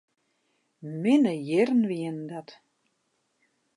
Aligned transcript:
Minne 1.01 1.33
jierren 1.45 1.83
wienen 1.89 2.27
dat. 2.31 2.49